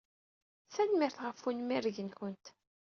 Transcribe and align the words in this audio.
Tanemmirt 0.73 1.17
ɣef 1.25 1.39
unmireg-nwent. 1.49 2.45